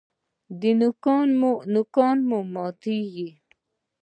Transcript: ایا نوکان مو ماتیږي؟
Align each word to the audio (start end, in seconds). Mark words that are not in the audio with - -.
ایا 0.59 0.71
نوکان 2.03 2.17
مو 2.27 2.39
ماتیږي؟ 2.53 3.29